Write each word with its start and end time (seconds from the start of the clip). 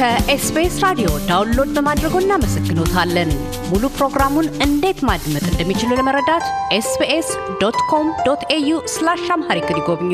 ከ 0.00 0.30
SBS 0.30 0.76
ራዲዮ 0.84 1.08
download 1.26 1.70
በማድረጎ 1.76 2.14
እናመሰግኖታለን። 2.20 3.30
ሙሉ 3.70 3.82
ፕሮግራሙን 3.96 4.46
እንዴት 4.66 5.00
ማድመጥ 5.08 5.42
እንደሚችሉ 5.48 5.90
ለመረዳት 5.98 6.44
SBS 6.76 7.28
dot 7.60 7.78
com 7.90 8.06
dot 8.26 8.42
au 8.56 8.78
slash 8.94 9.24
Amharic 9.36 9.68
ይጎብኙ። 9.72 10.12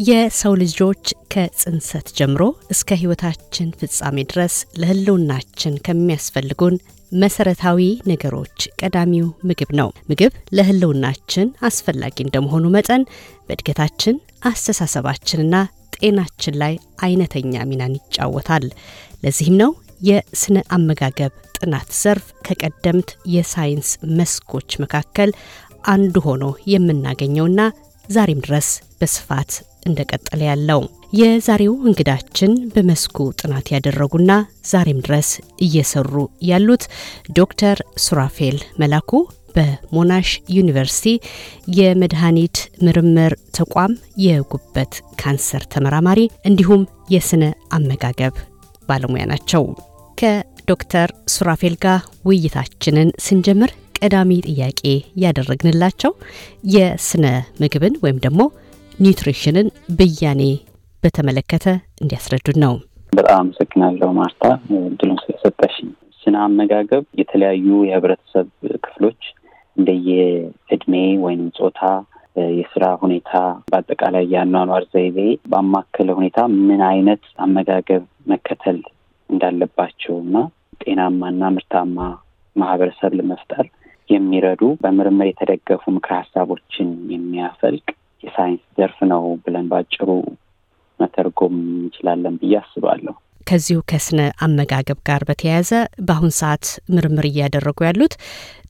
የሰው 0.00 0.54
ልጆች 0.62 1.02
ከጽንሰት 1.34 2.08
ጀምሮ 2.18 2.42
እስከ 2.70 2.98
ሕይወታችን 3.02 3.74
ፍጻሜ 3.80 4.26
ድረስ 4.30 4.54
ለሕልውናችን 4.80 5.82
ከሚያስፈልጉን 5.86 6.76
መሰረታዊ 7.16 7.80
ነገሮች 8.06 8.58
ቀዳሚው 8.80 9.28
ምግብ 9.48 9.72
ነው። 9.80 9.90
ምግብ 10.10 10.34
ለሕልውናችን 10.56 11.50
አስፈላጊ 11.68 12.16
እንደመሆኑ 12.22 12.66
መጠን 12.76 13.04
በእድገታችን 13.48 14.16
አስተሳሰባችንና 14.46 15.54
ጤናችን 15.96 16.58
ላይ 16.62 16.74
አይነተኛ 17.04 17.64
ሚናን 17.70 17.96
ይጫወታል። 17.98 18.66
ለዚህም 19.24 19.56
ነው 19.62 19.70
የስነ 20.02 20.56
አመጋገብ 20.76 21.32
ጥናት 21.58 21.90
ዘርፍ 22.00 22.26
ከቀደምት 22.46 23.10
የሳይንስ 23.34 23.90
መስኮች 24.18 24.70
መካከል 24.82 25.30
አንዱ 25.86 26.16
ሆኖ 26.26 26.44
የምናገኘውና 26.72 27.60
ዛሬም 28.08 28.42
ድረስ 28.46 28.68
በስፋት 29.00 29.52
እንደቀጠለ 29.86 30.40
ያለው። 30.48 30.80
የዛሬው 31.12 31.74
እንግዳችን 31.88 32.52
በመስኩ 32.74 33.26
ጥናት 33.40 33.66
ያደረጉና 33.74 34.32
ዛሬም 34.70 35.00
ድረስ 35.06 35.28
እየሰሩ 35.66 36.12
ያሉት 36.48 36.84
ዶክተር 37.38 37.78
ሱራፌል 38.04 38.56
መላኩ 38.80 39.10
በሞናሽ 39.54 40.28
ዩኒቨርሲቲ 40.56 41.06
የመድኃኒት 41.78 42.56
ምርምር 42.86 43.34
ተቋም 43.58 43.92
የጉበት 44.24 44.92
ካንሰር 45.22 45.64
ተመራማሪ 45.74 46.20
እንዲሁም 46.50 46.82
የስነ 47.14 47.44
አመጋገብ 47.72 48.34
ባለሙያ 48.88 49.24
ናቸው። 49.26 49.62
ከዶክተር 50.18 51.10
ሱራፌል 51.28 51.74
ጋር 51.84 51.98
ውይይታችንን 52.28 53.08
ስንጀምር 53.24 53.70
ቀዳሚ 53.98 54.30
ጥያቄ 54.48 54.82
ያደረግንላቸው 55.22 56.12
የስነ 56.74 57.26
ምግብን 57.62 57.94
ወይም 58.02 58.18
ደግሞ 58.24 58.40
ኒውትሪሽንን 58.98 59.68
ብያኔ 59.98 60.42
በተመለከተ 61.02 61.66
እንዲያስረዱን 62.02 62.58
ነው። 62.64 62.74
በጣም 63.12 63.38
አመሰግናለሁ 63.42 64.08
ማርታ 64.12 64.44
እድሉን 64.84 65.18
ስለሰጠሽኝ። 65.24 65.88
ስነ 66.22 66.36
አመጋገብ 66.44 67.04
የተለያዩ 67.20 67.66
የህብረተሰብ 67.88 68.46
ክፍሎች 68.84 69.20
እንደየ 69.76 70.10
እድሜ 70.74 70.94
ወይም 71.24 71.44
ጾታ፣ 71.58 71.80
የስራ 72.56 72.84
ሁኔታ፣ 73.02 73.32
በአጠቃላይ 73.68 74.24
የአኗኗር 74.32 74.84
ዘይቤ 74.94 75.18
ባማከለ 75.50 76.08
ሁኔታ 76.18 76.38
ምን 76.60 76.80
አይነት 76.88 77.24
አመጋገብ 77.44 78.02
መከተል 78.32 78.78
እንዳለባቸው 79.30 80.14
እና 80.24 80.36
ጤናማና 80.82 81.42
ምርታማ 81.54 81.98
ማህበረሰብ 82.56 83.12
ለመፍጠር 83.18 83.66
የሚረዱ 84.08 84.62
በምርምር 84.82 85.28
የተደገፉ 85.28 85.84
ምክረ 85.96 86.12
ሀሳቦችን 86.20 86.88
የሚያፈልቅ 87.12 87.86
የሳይንስ 88.22 88.64
ዘርፍ 88.78 88.98
ነው 89.12 89.22
ብለን 89.44 89.68
ባጭሩ 89.70 90.08
መተርጎም 91.00 91.54
እንችላለን 91.76 92.34
ብዬ 92.40 92.54
አስባለሁ። 92.60 93.14
ከዚሁ 93.46 93.78
ከስነ 93.90 94.20
አመጋገብ 94.44 94.98
ጋር 95.08 95.22
በተያያዘ 95.28 95.70
በአሁን 96.06 96.32
ሰዓት 96.38 96.66
ምርምር 96.94 97.26
እያደረጉ 97.30 97.78
ያሉት 97.88 98.14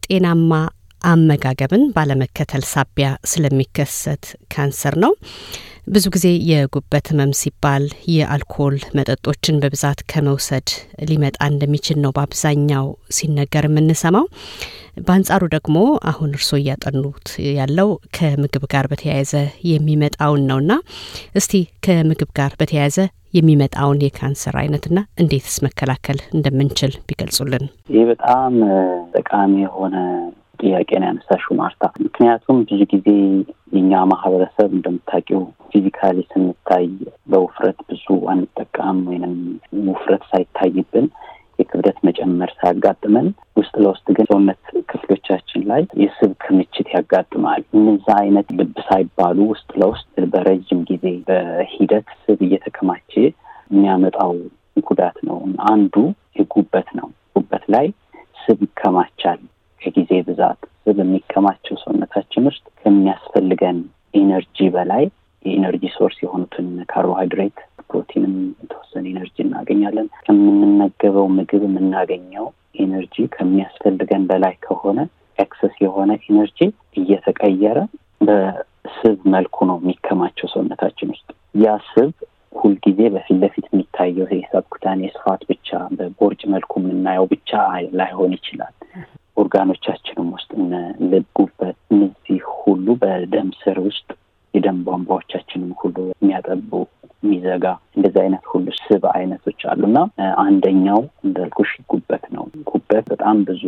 ጤናማ 0.07 0.53
አመጋገብን 1.05 1.85
ባለመከተል 1.95 2.65
ሳቢያ 2.71 3.09
ስለሚከሰት 3.31 4.25
ካንሰር 4.55 4.97
ነው። 5.05 5.13
ብዙ 5.89 6.05
ጊዜ 6.15 6.27
የጉበት 6.51 7.07
ህመም 7.11 7.33
ሲባል 7.39 7.83
የአልኮል 8.13 8.77
መጠጦችን 8.97 9.59
በብዛት 9.63 9.99
ከመውሰድ 10.11 10.69
ሊመጣ 11.09 11.39
እንደሚችል 11.51 11.99
ነው 12.05 12.13
በአብዛኛው 12.17 12.87
ሲነገር 13.17 13.67
የምንሰማው። 13.69 14.27
በአንጻሩ 15.01 15.43
ደግሞ 15.55 15.77
አሁን 16.11 16.31
እርስዎ 16.35 16.59
እያጠኑት 16.61 17.29
ያለው 17.57 17.89
ከምግብ 18.17 18.65
ጋር 18.75 18.87
በተያያዘ 18.91 19.33
የሚመጣውን 19.71 20.47
ነውና 20.51 20.73
እስቲ 21.35 21.53
ከምግብ 21.87 22.31
ጋር 22.39 22.55
በተያያዘ 22.61 22.99
የሚመጣውን 23.35 24.03
የካንሰር 24.05 24.57
አይነትና 24.61 24.99
እንዴትስ 25.23 25.57
መከላከል 25.65 26.19
እንደምንችል 26.35 26.95
ቢገልጹልን። 27.09 27.65
ይህ 27.95 28.05
በጣም 28.11 28.55
ጠቃሚ 29.17 29.55
የሆነ 29.65 29.97
ጥያቄ 30.65 30.91
ነው 30.99 31.09
ያነሳሽው 31.09 31.55
ማርታ። 31.59 31.85
ምክንያቱም 32.05 32.59
ብዙ 32.63 32.81
ጊዜ 32.93 33.09
የኛ 33.77 34.03
ማህበረሰብ 34.11 34.69
እንደምታውቂው 34.77 35.43
physically 35.71 36.19
ስንታይ 36.31 36.87
በውፍረት 37.31 37.79
ብዙ 37.89 38.05
አንጠቃም 38.33 38.99
ወይንም 39.09 39.35
ውፍረት 39.89 40.25
ሳይታይብን 40.31 41.07
የክብደት 41.59 41.99
መጨመር 42.07 42.51
ሳያጋጥመን 42.57 43.27
ውስጥ 43.59 43.75
ለውስጥ 43.85 44.07
ግን 44.17 44.27
ሰውነት 44.31 44.63
ክፍሎቻችን 44.91 45.63
ላይ 45.71 45.83
የስብ 46.03 46.33
ክምችት 46.45 46.89
ያጋጥማል። 46.95 47.63
እነዛ 47.77 48.07
አይነት 48.23 48.49
ልብ 48.59 48.75
ሳይባሉ 48.89 49.39
ውስጥ 49.53 49.71
ለውስጥ 49.83 50.15
በረጅም 50.33 50.81
ጊዜ 50.91 51.05
በሂደት 51.29 52.09
ስብ 52.25 52.41
እየተከማቸ 52.47 53.13
የሚያመጣው 53.71 54.33
ጉዳት 54.83 55.19
ነው። 55.29 55.39
አንዱ 55.71 55.95
የጉበት 56.39 56.89
ነው። 56.99 57.09
ጉበት 57.37 57.65
ላይ 57.75 57.87
ስብ 58.39 58.61
ይከማቻል። 58.67 59.41
ከጊዜ 59.85 60.11
ብዛት 60.29 60.61
ስብ 60.85 60.99
የሚከማቸው 61.03 61.77
ሰውነታችን 61.83 62.49
ውስጥ 62.51 62.65
ከሚያስፈልገን 62.81 63.79
energy 64.15 64.67
በላይ 64.75 65.05
የ 65.45 65.55
energy 65.55 65.85
source 65.97 66.17
የሆኑትን 66.23 66.69
carbohydrate፣ 66.91 67.57
protein 67.89 68.25
ም 68.25 68.35
የተወሰነ 68.63 69.05
energy 69.11 69.37
እናገኛለን። 69.45 70.07
ከምንመገበው 70.27 71.27
ምግብ 71.37 71.63
የምናገኘው 71.67 72.47
energy 72.81 73.27
ከሚያስፈልገን 73.35 74.23
በላይ 74.31 74.55
ከሆነ 74.67 74.99
excess 75.39 75.75
የሆነ 75.85 76.11
energy 76.29 76.61
እየተቀየረ 76.97 77.79
በስብ 78.27 79.19
መልኩ 79.35 79.67
ነው 79.71 79.77
የሚከማቸው 79.81 80.49
ሰውነታችን 80.55 81.13
ውስጥ። 81.15 81.29
ያ 81.63 81.75
ስብ 81.91 82.13
ሁልጊዜ 82.61 83.01
በፊት 83.15 83.39
ለፊት 83.43 83.67
የሚታየው 83.71 84.29
የ 84.35 84.46
subcutaneous 84.46 85.15
fat 85.23 85.43
ብቻ 85.51 85.69
በቦርጭ 85.97 86.43
መልኩ 86.53 86.73
የምናየው 86.83 87.27
ብቻ 87.33 87.51
ላይሆን 88.01 88.33
ይችላል። 88.37 88.75
ኦርጋኖቻችንም 89.37 90.29
ውስጥ 90.35 90.51
ልብ፣ 91.11 91.25
ጉበት 91.39 91.79
እነዚህ 91.93 92.41
ሁሉ 92.59 92.87
በደም 93.03 93.49
ስር 93.63 93.79
ውስጥ 93.87 94.09
የደም 94.55 94.79
ቧንቧዎቻችንም 94.87 95.73
ሁሉ 95.81 95.97
የሚያጠቡ 96.15 96.71
የሚዘጋ 97.23 97.67
እንደዚህ 97.97 98.21
አይነት 98.23 98.45
ሁሉ 98.53 98.67
ስብ 98.81 99.05
አይነቶች 99.15 99.61
አሉና 99.73 99.99
አንደኛው 100.43 101.01
እንዳልኩሽ 101.27 101.71
ጉበት 101.93 102.25
ነው። 102.37 102.45
ጉበት 102.71 103.05
በጣም 103.13 103.37
ብዙ 103.49 103.65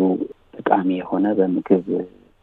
ጠቃሚ 0.58 0.88
የሆነ 0.98 1.26
በምግብ 1.38 1.88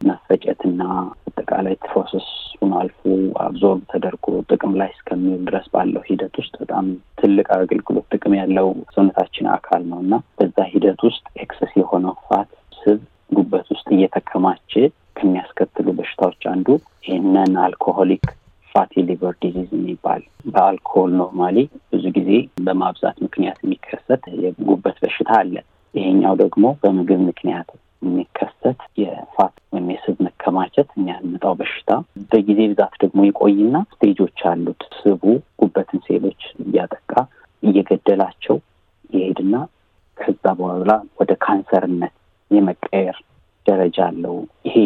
መፈጨትና 0.00 0.82
አጠቃላይ 1.28 1.74
process 1.84 2.40
ኡን 2.40 2.72
አልፎ 2.80 3.00
absorb 3.44 3.80
ተደርጎ 3.92 4.26
ጥቅም 4.50 4.72
ላይ 4.80 4.90
እስከሚውል 4.94 5.42
ድረስ 5.48 5.66
ባለው 5.72 6.02
ሂደት 6.08 6.34
ውስጥ 6.40 6.54
በጣም 6.62 6.86
ትልቅ 7.20 7.46
አገልግሎት 7.56 8.06
ጥቅም 8.14 8.34
ያለው 8.38 8.66
ሰውነታችን 8.94 9.48
አካል 9.54 9.82
ነው 9.90 10.00
እና 10.04 10.14
በዛ 10.38 10.58
ሂደት 10.72 11.00
ውስጥ 11.08 11.24
excess 11.44 11.72
የሆነው 11.80 12.14
fat 12.26 12.50
እየተከማቸ 13.94 14.72
ከሚያስከትሉ 15.18 15.86
በሽታዎች 15.98 16.42
አንዱ 16.52 16.68
ይህንን 17.06 17.52
alcoholic 17.64 18.24
fatty 18.74 19.02
liver 19.08 19.34
disease 19.42 19.68
የሚባል 19.74 20.22
በአልኮሆል 20.52 21.10
normally 21.18 21.58
ብዙ 21.92 22.04
ጊዜ 22.16 22.30
በማብዛት 22.64 23.16
ምክንያት 23.26 23.58
የሚከሰት 23.62 24.22
የጉበት 24.44 24.96
በሽታ 25.04 25.30
አለ። 25.40 25.54
ይሄኛው 25.94 26.34
ደግሞ 26.40 26.64
በምግብ 26.82 27.20
ምክንያት 27.28 27.68
የሚከሰት 28.02 28.80
የ 29.02 29.23
fat 29.23 29.54
ወይም 29.72 29.86
የስብ 29.92 30.16
መከማቸት 30.26 30.88
የሚያመጣው 30.96 31.54
በሽታ 31.60 31.90
በጊዜ 32.32 32.60
ብዛት 32.72 32.94
ደግሞ 33.04 33.20
ይቆይና 33.28 33.76
stage 33.92 34.19
ኦች 34.19 34.40
አሉት። 34.50 34.82
ስቡ 34.98 35.22
ጉበትን 35.60 36.02
ሴሎች 36.08 36.42
እያጠቃ 36.64 37.12
እየገደላቸው 37.62 38.56
ይሄድና 39.10 39.54
ከዛ 40.18 40.44
በኋላ 40.58 40.90
ወደ 41.20 41.32
ካንሰርነት 41.44 42.14
የመቀየር 42.50 43.16
ደረጃ 43.74 43.98
አለው። 44.08 44.36
ይሄ 44.68 44.76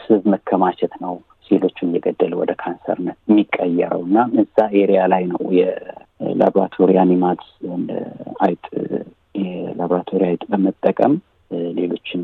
ስብ 0.00 0.22
መከማቸት 0.34 0.94
ነው 1.04 1.14
ሴሎቹን 1.46 1.88
እየገደለ 1.90 2.32
ወደ 2.40 2.52
ካንሰርነት 2.60 3.16
የሚቀየረው 3.28 4.02
እና 4.06 4.18
እዛ 4.42 4.66
area 4.80 5.00
ላይ 5.12 5.24
ነው 5.32 5.42
የ 5.58 5.80
laboratory 5.80 6.90
animals 7.02 7.48
አይጥ 8.44 8.64
የላቦራቶሪ 9.40 10.22
አይጥ 10.28 10.42
በመጠቀም 10.52 11.14
ሌሎችን 11.78 12.22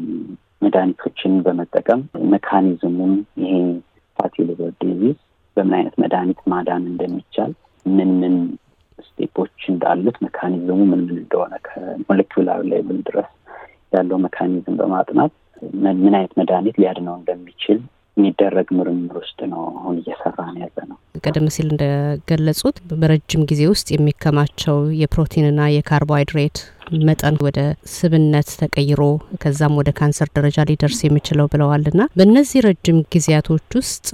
መድኃኒቶችን 0.62 1.32
በመጠቀም 1.46 2.00
mechanism 2.32 2.88
ኡን 2.88 3.12
ይሄ 3.42 3.54
fatty 4.18 4.44
liver 4.48 4.70
disease 4.82 5.16
በምን 5.56 5.74
አይነት 5.78 5.94
መድኃኒት 6.02 6.40
ማዳን 6.52 6.84
እንደሚቻል 6.90 7.52
ምን 7.86 8.10
ምን 8.22 8.36
step 9.06 9.32
ኦች 9.32 9.58
እንዳሉት 9.72 10.16
mechanism 10.24 10.69
ኡ 10.69 10.78
ምን 10.82 11.02
ምን 11.02 11.18
እንደሆነ 11.18 11.54
ከ 11.66 11.83
molecular 11.83 12.60
level 12.70 13.00
ድረስ 13.08 13.28
ያለው 13.92 14.18
mechanism 14.24 14.76
በማጥናት 14.80 15.32
ምን 15.96 16.14
አይነት 16.14 16.32
መድኃኒት 16.40 16.78
ሊያድነው 16.82 17.14
እንደሚችል 17.18 17.78
የሚደረግ 18.16 18.68
ምርምር 18.76 19.16
ውስጥ 19.20 19.38
ነው 19.50 19.62
አሁን 19.72 19.96
እየሰራን 20.00 20.54
ያለ 20.62 20.76
ነው። 20.90 20.96
ቀደም 21.22 21.46
ሲል 21.54 21.66
እንደገለጹት 21.72 22.76
በረጅም 22.92 23.42
ጊዜ 23.50 23.62
ውስጥ 23.72 23.88
የሚከማቸው 23.92 24.78
የ 25.00 25.11
protein 25.11 25.50
ና 25.50 25.66
የ 25.74 25.86
carbohydrate 25.86 26.58
መጠን 27.06 27.36
ወደ 27.44 27.60
ስብነት 27.94 28.48
ተቀይሮ 28.60 29.02
ከዛም 29.42 29.76
ወደ 29.80 29.90
ካንሰር 29.98 30.28
ደረጃ 30.36 30.66
ሊደርስ 30.68 30.98
የሚችለው 31.04 31.46
ብለዋልና 31.52 32.02
በእነዚህ 32.18 32.64
ረጅም 32.66 32.98
ጊዜያቶች 33.14 33.76
ውስጥ 33.80 34.06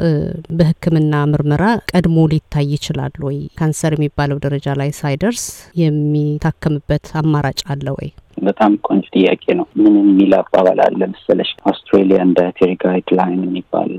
በሕክምና 0.58 1.14
ምርመራ 1.32 1.64
ቀድሞ 1.92 2.16
ሊታይ 2.32 2.68
ይችላል 2.76 3.14
ወይ? 3.26 3.38
ካንሰር 3.58 3.94
የሚባለው 3.96 4.40
ደረጃ 4.46 4.66
ላይ 4.80 4.90
ሳይደርስ 5.00 5.44
የሚታከምበት 5.82 7.06
አማራጭ 7.20 7.60
አለ 7.74 7.86
ወይ? 7.98 8.10
በጣም 8.42 8.72
ቆንጆ 8.86 9.04
ጥያቄ 9.16 9.44
ነው። 9.58 9.66
ምን 9.80 9.94
የሚል 10.00 10.32
አባባል 10.38 10.78
አለ 10.84 11.00
መሰለሽ? 11.12 11.50
Australian 11.68 12.30
dietary 12.38 12.70
guideline 12.82 13.40
የሚባል 13.46 13.92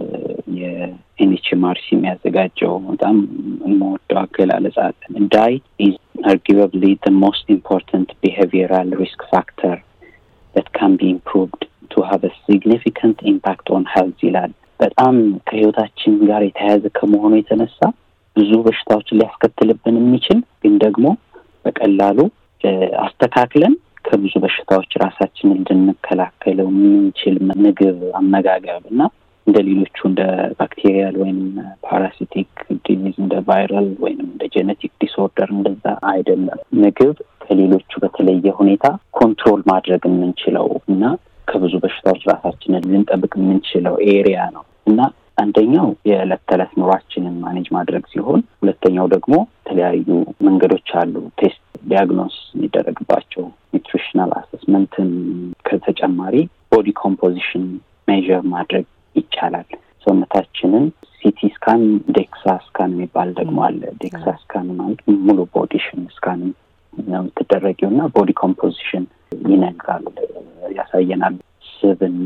የ 0.59 0.96
NHMRC 0.96 1.87
የሚያዘጋጀው 1.93 2.73
በጣም 2.87 3.17
የምወደው 3.65 4.19
አገላለጽ 4.21 4.77
አለ። 4.85 4.95
diet 5.35 5.53
is 5.85 5.95
arguably 6.31 6.83
the 7.01 7.13
most 7.21 7.47
important 7.55 8.11
behavioural 8.21 8.89
risk 9.01 9.23
factor 9.33 9.77
that 10.55 10.67
can 10.75 10.93
be 10.99 11.09
improved 11.13 11.61
to 11.91 12.03
have 12.09 12.23
significant 12.41 13.19
impact 13.31 13.67
on 13.75 13.85
health 13.93 14.19
ይላል። 14.27 14.51
በጣም 14.79 15.15
ከህይወታችን 15.47 16.13
ጋር 16.29 16.41
የተያያዘ 16.45 16.85
ከመሆኑ 16.97 17.33
የተነሳ 17.37 17.79
ብዙ 18.35 18.51
በሽታዎችን 18.65 19.19
ሊያስከትልብን 19.19 19.97
የሚችል 19.99 20.39
ግን 20.63 20.75
ደግሞ 20.83 21.05
በቀላሉ 21.65 22.19
አስተካክለን 23.03 23.73
ከብዙ 24.05 24.33
በሽታዎች 24.43 24.91
ራሳችንን 25.03 25.57
እንድንከላከለው 25.57 26.67
የምንችል 26.71 27.35
ምግብ 27.63 27.99
አመጋገብ 28.19 28.83
እና 28.91 29.01
እንደ 29.47 29.57
ሌሎቹ 29.67 29.97
እንደ 30.09 30.21
bacterial 30.59 31.15
ወይም 31.21 31.39
parasitic 31.85 32.51
disease 32.85 33.15
እንደ 33.23 33.35
viral 33.47 33.87
ወይም 34.03 34.19
እንደ 34.27 34.43
genetic 34.53 34.91
disorder 35.01 35.49
እንደዛ 35.55 35.83
አይደለም። 36.11 36.59
ምግብ 36.81 37.15
ከሌሎቹ 37.43 37.91
በተለየ 38.03 38.53
ሁኔታ 38.59 38.85
control 39.17 39.61
ማድረግ 39.71 40.03
የምንችለው 40.09 40.69
እና 40.87 41.03
ከብዙ 41.47 41.73
በሽታዎች 41.83 42.21
ራሳችንን 42.31 42.87
ልንጠብቅ 42.91 43.33
የምንችለው 43.39 43.97
area 44.11 44.39
ነው 44.55 44.63
እና 44.87 44.99
አንደኛው 45.37 45.87
የዕለት 46.09 46.41
ተዕለት 46.49 46.71
ኑሯችንን 46.79 47.35
manage 47.43 47.67
ማድረግ 47.75 48.03
ሲሆን፣ 48.11 48.41
ሁለተኛው 48.61 49.07
ደግሞ 49.13 49.33
የተለያዩ 49.57 50.07
መንገዶች 50.47 50.89
አሉ 51.01 51.13
test 51.39 51.61
diagnose 51.89 52.35
የሚደረግባቸው 52.53 53.45
nutritional 54.13 54.31
assessment 54.39 54.96
ን 54.96 55.07
ከተጨማሪ 55.67 56.35
body 56.71 56.87
composition 56.99 57.63
measure 58.07 58.41
ማድረግ 58.51 58.85
ይቻላል። 59.15 59.69
ሰውነታችንን 60.03 60.85
CT 61.13 61.39
scan፣ 61.55 61.81
DEXA 62.17 62.43
scan 62.65 62.91
የሚባል 62.93 63.29
ደግሞ 63.39 63.57
አለ። 63.67 63.81
DEXA 64.03 64.25
scan 64.41 64.67
ማለት 64.79 64.99
ሙሉ 65.25 65.39
body 65.55 65.76
ሽን 65.76 66.01
scan 66.15 66.41
ነው 66.93 67.19
የምትደረጊው 67.19 67.89
እና 67.93 68.01
body 68.15 68.31
composition 68.41 69.05
ይነግራል፣ 69.47 70.05
ያሳየናል። 70.77 71.37
ስብን 71.73 72.17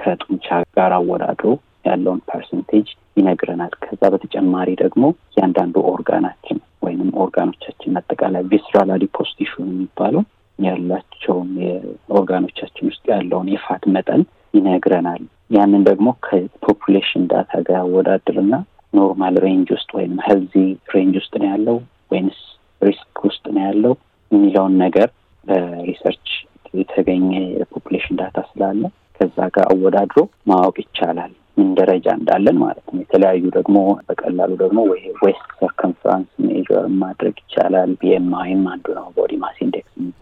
ከጡንቻ 0.00 0.46
ጋር 0.76 0.94
አወዳድሮ 0.98 1.48
ያለውን 1.86 2.20
percentage 2.30 2.88
ይነግረናል። 3.18 3.72
ከዛ 3.84 4.02
በተጨማሪ 4.14 4.68
ደግሞ 4.82 5.02
እያንዳንዱ 5.32 5.74
ኦርጋናችን 5.92 6.60
ወይንም 6.84 7.10
ኦርጋኖቻችን 7.24 7.98
አጠቃላይ 8.00 8.44
visceral 8.52 8.92
adipose 8.94 9.32
tissue 9.38 9.52
የሚባለው 9.64 10.22
ያላቸውን 10.58 11.50
የኦርጋኖቻችን 11.62 12.88
ውስጥ 12.90 13.04
ያለውን 13.12 13.48
የ 13.52 13.65
fat 13.65 13.84
መጠን 13.94 14.22
ይነግረናል። 14.54 15.22
ያንን 15.56 15.82
ደግሞ 15.88 16.08
ከ 16.26 16.42
population 16.42 17.24
data 17.32 17.52
ጋር 17.66 17.76
ያወዳድርና 17.80 18.54
normal 18.92 19.36
range 19.44 19.68
ውስጥ 19.76 19.90
ወይም 19.98 20.14
healthy 20.26 20.54
range 20.94 21.14
ውስጥ 21.20 21.34
ነው 21.40 21.48
ያለው 21.52 21.76
ወይንስ 22.12 22.38
risk 22.82 23.18
ውስጥ 23.28 23.44
ነው 23.54 23.62
ያለው 23.66 23.94
የሚለውን 24.30 24.74
ነገር 24.84 25.08
በ 25.46 25.62
research 25.62 26.28
የተገኘ 26.74 27.30
የ 27.54 27.65
population 27.65 28.18
data 28.20 28.38
ስላለ 28.50 28.82
ከዛ 29.16 29.38
ጋር 29.54 29.66
አወዳድሮ 29.72 30.18
ማወቅ 30.50 30.76
ይቻላል 30.82 31.32
ምን 31.56 31.68
ደረጃ 31.78 32.06
እንዳለን 32.18 32.56
ማለት 32.62 32.86
ነው። 32.88 33.00
የተለያዩ 33.02 33.44
ደግሞ 33.56 33.76
በቀላሉ 34.06 34.52
ደግሞ 34.62 34.78
ወይ 34.90 35.02
waist 35.24 35.48
circumference 35.58 36.30
measure 36.46 36.84
ማድረግ 37.02 37.34
ይቻላል። 37.42 37.90
BMI 38.00 38.37
ም 38.37 38.62
አንዱ 38.72 38.86
ነው። 38.98 39.01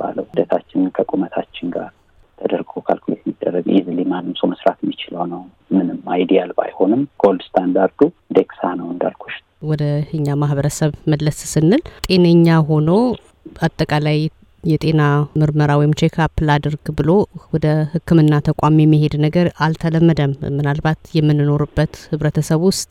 የሚባለው 0.02 0.24
ክብደታችንን 0.30 0.92
ከቁመታችን 0.96 1.66
ጋር 1.74 1.88
ተደርጎ 2.38 2.72
calculate 2.86 3.20
የሚደረግ 3.22 3.64
easily 3.74 3.98
ማንም 4.12 4.34
ሰው 4.38 4.48
መስራት 4.52 4.78
የሚችለው 4.82 5.24
ነው። 5.32 5.42
ምንም 5.70 5.98
ideal 6.14 6.50
ባይሆንም 6.58 7.02
gold 7.22 7.42
standard 7.46 8.00
ኡ 8.38 8.46
DEXA 8.46 8.60
ነው 8.78 8.86
እንዳልኩሽ። 8.94 9.34
ወደ 9.70 9.82
እኛ 10.18 10.36
ማህበረሰብ 10.42 10.92
መለስ 11.12 11.40
ስንል 11.52 11.82
ጤነኛ 12.06 12.48
ሆኖ 12.68 12.90
አጠቃላይ 13.66 14.18
የጤና 14.64 15.02
ምርመራ 15.36 15.70
ወይም 15.78 15.92
checkup 16.00 16.34
ላድርግ 16.48 16.86
ብሎ 16.98 17.10
ወደ 17.54 17.66
ሕክምና 17.92 18.34
ተቋም 18.46 18.76
የመሄድ 18.82 19.14
ነገር 19.24 19.46
አልተለመደም። 19.66 20.32
ምናልባት 20.56 21.00
የምንኖርበት 21.16 21.94
ህብረተሰብ 22.10 22.60
ውስጥ 22.68 22.90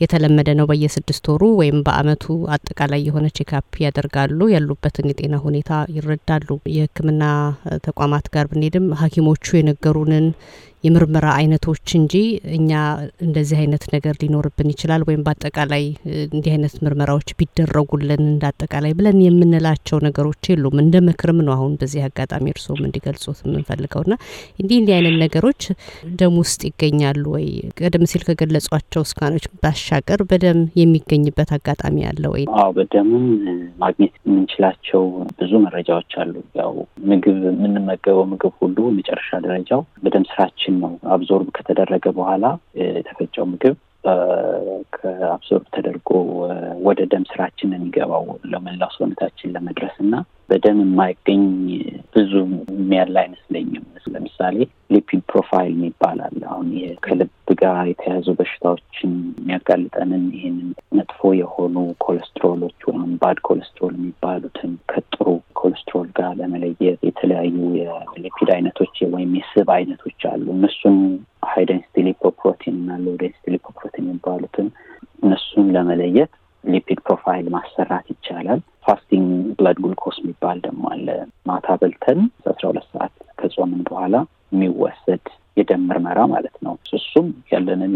የተለመደ 0.00 0.48
ነው። 0.58 0.66
በየስድስት 0.70 1.24
ወሩ 1.32 1.42
ወይም 1.60 1.78
በአመቱ 1.86 2.24
አጠቃላይ 2.56 3.02
የሆነ 3.06 3.26
checkup 3.38 3.78
ያደርጋሉ። 3.84 4.48
ያሉበትን 4.54 5.10
የጤና 5.10 5.36
ሁኔታ 5.46 5.80
ይረዳሉ። 5.96 6.48
የሕክምና 6.76 7.22
ተቋማት 7.86 8.28
ጋር 8.34 8.46
ብንሄድም 8.50 8.88
ሐኪሞቹ 9.02 9.46
የነገሩንን 9.58 10.26
የምርመራ 10.84 11.26
አይነቶች 11.36 11.86
እንጂ 11.98 12.14
እኛ 12.56 12.70
እንደዚህ 13.26 13.56
አይነት 13.60 13.84
ነገር 13.94 14.14
ሊኖርብን 14.22 14.68
ይችላል 14.72 15.02
ወይም 15.08 15.22
በአጠቃላይ 15.26 15.84
እንዲህ 16.28 16.50
አይነት 16.52 16.74
ምርመራዎች 16.84 17.28
ቢደረጉልን 17.38 18.22
እንደ 18.26 18.44
አጠቃላይ 18.50 18.92
ብለን 18.98 19.18
የምንላቸው 19.24 19.98
ነገሮች 20.06 20.42
የሉም። 20.52 20.76
እንደ 20.84 20.96
ምክርም 21.08 21.40
ነው 21.46 21.54
አሁን 21.56 21.72
በዚህ 21.80 22.02
አጋጣሚ 22.08 22.46
እርስዎም 22.54 22.82
እንዲገልጹት 22.88 23.40
የምንፈልገው 23.46 24.04
ና 24.06 24.16
እንዲህ 24.60 24.76
እንዲህ 24.80 24.94
አይነት 24.98 25.16
ነገሮች 25.24 25.62
ደም 26.18 26.36
ውስጥ 26.42 26.60
ይገኛሉ 26.68 27.24
ወይ? 27.36 27.46
ቀደም 27.80 28.04
ሲል 28.10 28.22
ከገለጿቸው 28.28 29.04
ስካኖች 29.10 29.46
ባሻገር 29.62 30.20
በደም 30.30 30.60
የሚገኝበት 30.80 31.50
አጋጣሚ 31.56 31.96
አለ 32.10 32.24
ወይ? 32.34 32.44
አዎ 32.58 32.70
በደምም 32.78 33.26
ማግኘት 33.82 34.14
የምንችላቸው 34.26 35.02
ብዙ 35.38 35.52
መረጃዎች 35.66 36.12
አሉ። 36.22 36.32
ያው 36.60 36.72
ምግብ 37.08 37.40
የምንመገበው 37.50 38.24
ምግብ 38.32 38.54
ሁሉ 38.60 38.78
መጨረሻ 38.98 39.30
ደረጃው 39.46 39.82
በደም 40.04 40.24
ስራችን 40.30 40.65
ነው 40.76 40.92
absorb 41.14 41.48
ከተደረገ 41.56 42.06
በኋላ 42.18 42.44
የተፈጨው 42.98 43.46
ምግብ 43.50 43.76
ከ 44.96 45.13
absorb 45.13 45.64
ተደርጎ 45.74 46.08
ወደ 46.86 47.00
ደም 47.12 47.24
ስራችን 47.30 47.74
የሚገባው 47.74 48.24
ለመላው 48.52 48.90
ሰውነታችን 48.96 49.52
ለመድረስ 49.54 49.96
እና 50.04 50.14
በደም 50.50 50.78
የማይገኝ 50.82 51.44
ብዙ 52.14 52.32
ያለ 52.96 53.16
አይመስለኝም። 53.22 53.84
ለምሳሌ 54.14 54.56
lipid 54.94 55.22
profile 55.30 55.78
ይባላል። 55.86 56.36
አሁን 56.50 56.68
ከልብ 57.04 57.30
ጋር 57.62 57.80
የተያዙ 57.90 58.26
በሽታዎችን 58.38 59.12
የሚያጋልጠንን 59.38 60.24
ይህንን 60.36 60.68
መጥፎ 60.98 61.32
የሆኑ 61.40 61.74
ኮሌስትሮሎች 62.06 62.78
ወይም 62.88 63.10
bad 63.22 63.40
cholesterol 63.48 63.94
የሚባሉትን 63.98 64.72
ከጥሩ 64.92 65.26
ኮሌስትሮል 65.66 66.08
ጋር 66.18 66.32
ለመለየት 66.38 66.80
የተለያዩ 67.06 67.54
የ 67.78 67.99
lipid 67.99 68.50
አይነቶች 68.54 68.96
ወይም 69.14 69.30
የስብ 69.38 69.68
አይነቶች 69.76 70.20
አሉ። 70.30 70.44
እነሱን 70.54 70.96
high 71.48 71.64
density 71.70 72.04
lipoprotein 72.08 72.76
እና 72.80 72.98
low 73.04 73.14
density 73.22 73.46
lipoprotein 73.54 74.06
የሚባሉትን 74.06 74.68
እነሱን 75.22 75.66
ለመለየት 75.76 76.32
lipid 76.64 77.00
profile 77.06 77.46
ማሰራት 77.54 78.06
ይቻላል። 78.12 78.60
fasting 78.86 79.26
blood 79.58 79.78
glucose 79.84 80.16
የሚባል 80.22 80.58
ደግሞ 80.66 80.84
አለ። 80.92 81.08
ማታ 81.48 81.76
በልተን 81.80 82.20
አስራ 82.44 82.64
ሁለት 82.70 82.86
ሰዓት 82.92 83.12
ከጾምን 83.40 83.82
በኋላ 83.88 84.14
የሚወሰድ 84.52 85.24
የደም 85.56 85.84
ምርመራ 85.90 86.18
ማለት 86.32 86.56
ነው። 86.66 86.74
እሱም 86.98 87.28
ያለንን 87.52 87.94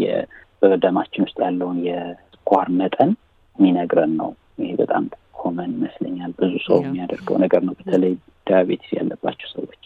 በደማችን 0.62 1.24
ውስጥ 1.26 1.38
ያለውን 1.46 1.78
የስኳር 1.88 2.68
መጠን 2.80 3.10
የሚነግረን 3.58 4.12
ነው። 4.20 4.30
ይሄ 4.60 4.72
በጣም 4.80 5.04
common 5.40 5.70
ይመስለኛል። 5.76 6.32
ብዙ 6.38 6.52
ሰው 6.66 6.78
የሚያደርገው 6.82 7.36
ነገር 7.44 7.62
ነው። 7.66 7.74
በተለይ 7.78 8.14
diabetes 8.46 8.90
ያለባቸው 8.98 9.48
ሰዎች 9.54 9.82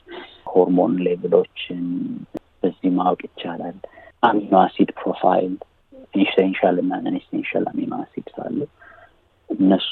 hormone 0.53 0.95
level 1.07 1.41
ኦችን 1.41 1.83
በዚህ 2.63 2.91
ማወቅ 2.99 3.21
ይቻላል። 3.29 3.79
amino 4.23 4.55
acid 4.63 4.91
profile 5.01 5.55
essential 6.21 6.77
እና 6.83 7.01
non 7.05 7.17
essential 7.21 7.65
amino 7.71 7.93
acids 8.03 8.37
አሉ። 8.45 8.59
እነሱ 9.49 9.89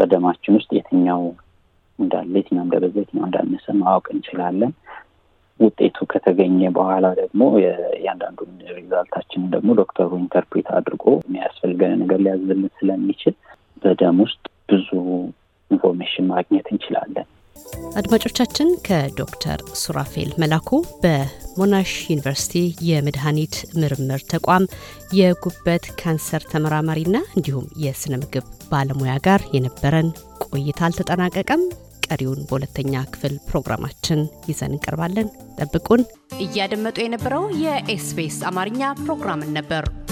በደማችን 0.00 0.56
ውስጥ 0.58 0.70
የትኛው 0.76 1.22
እንዳለ 1.98 2.32
የትኛው 2.38 2.64
እንደበዛ 2.66 2.96
የትኛው 3.00 3.26
እንዳነሰ 3.28 3.66
ማወቅ 3.80 4.06
እንችላለን። 4.14 4.72
ውጤቱ 5.60 5.98
ከተገኘ 6.10 6.60
በኋላ 6.76 7.06
ደግሞ 7.20 7.40
የእያንዳንዱን 7.62 8.50
result 8.76 9.05
ኣችንን 9.05 9.48
ደግሞ 9.54 9.70
ዶክተሩ 9.80 10.10
interpret 10.20 10.68
አድርጎ 10.76 11.04
የሚያስፈልገን 11.22 11.96
ነገር 12.02 12.20
ሊያዝልን 12.24 12.62
ስለሚችል 12.78 13.34
በደም 13.82 14.18
ውስጥ 14.24 14.42
ብዙ 14.68 14.88
information 15.70 16.26
ማግኘት 16.32 16.66
እንችላለን። 16.72 17.26
አድማጮቻችን 17.98 18.68
ከዶክተር 18.86 19.60
ሱራፌል 19.80 20.30
መላኩ 20.42 20.68
በሞናሽ 21.02 21.90
ዩኒቨርሲቲ 22.12 22.54
የመድኃኒት 22.88 23.56
ምርምር 23.80 24.22
ተቋም 24.32 24.64
የጉበት 25.18 25.86
ካንሰር 26.00 26.44
ተመራማሪና 26.52 27.16
እንዲሁም 27.36 27.66
የስነ 27.84 28.14
ምግብ 28.22 28.46
ባለሙያ 28.72 29.14
ጋር 29.26 29.42
የነበረን 29.56 30.08
ቆይታ 30.46 30.80
አልተጠናቀቀም። 30.88 31.62
ቀሪውን 32.08 32.44
በሁለተኛ 32.48 33.02
ክፍል 33.12 33.34
ፕሮግራማችን 33.48 34.20
ይዘን 34.50 34.74
እንቀርባለን። 34.74 35.28
ጠብቁን። 35.58 36.02
እያደመጡ 36.44 36.96
የነበረው 37.02 37.44
የ 37.64 37.94
SBS 37.94 38.38
አማርኛ 38.50 38.92
ፕሮግራምን 39.02 39.52
ነበር። 39.58 39.84